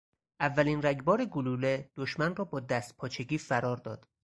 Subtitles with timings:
[0.39, 4.07] اولین رگبار گلوله دشمن را با دستپاچگی فرار داد.